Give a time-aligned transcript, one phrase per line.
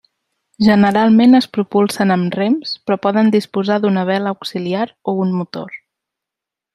[0.67, 5.77] Generalment es propulsen amb rems, però poden disposar d’una vela auxiliar o un motor.